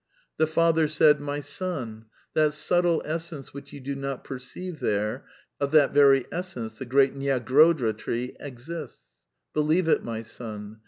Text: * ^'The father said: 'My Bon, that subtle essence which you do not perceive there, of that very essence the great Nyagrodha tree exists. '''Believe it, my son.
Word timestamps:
* 0.21 0.39
^'The 0.39 0.49
father 0.49 0.87
said: 0.87 1.19
'My 1.21 1.43
Bon, 1.59 2.05
that 2.33 2.53
subtle 2.53 3.03
essence 3.05 3.53
which 3.53 3.71
you 3.71 3.79
do 3.79 3.95
not 3.95 4.23
perceive 4.23 4.79
there, 4.79 5.25
of 5.59 5.69
that 5.73 5.93
very 5.93 6.25
essence 6.31 6.79
the 6.79 6.85
great 6.85 7.13
Nyagrodha 7.13 7.95
tree 7.95 8.35
exists. 8.39 9.19
'''Believe 9.53 9.87
it, 9.87 10.03
my 10.03 10.23
son. 10.23 10.79